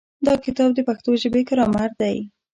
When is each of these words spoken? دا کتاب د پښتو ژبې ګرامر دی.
دا 0.25 0.33
کتاب 0.45 0.69
د 0.75 0.79
پښتو 0.87 1.09
ژبې 1.21 1.41
ګرامر 1.49 1.89
دی. 2.01 2.17